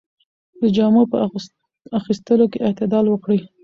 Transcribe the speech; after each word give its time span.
د 0.61 0.63
جامو 0.75 1.03
په 1.11 1.17
اخیستلو 1.99 2.45
کې 2.51 2.63
اعتدال 2.67 3.05
وکړئ. 3.09 3.39